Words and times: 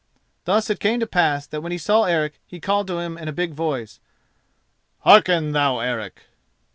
Thus 0.45 0.67
it 0.71 0.79
came 0.79 0.99
to 0.99 1.05
pass 1.05 1.45
that 1.45 1.61
when 1.61 1.71
he 1.71 1.77
saw 1.77 2.05
Eric 2.05 2.39
he 2.47 2.59
called 2.59 2.87
to 2.87 2.97
him 2.97 3.19
in 3.19 3.27
a 3.27 3.31
big 3.31 3.53
voice: 3.53 3.99
"Hearken, 5.01 5.51
thou 5.51 5.77
Eric." 5.77 6.23